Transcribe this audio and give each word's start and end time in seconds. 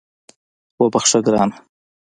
وبخښه 0.81 1.19
ګرانه 1.25 1.57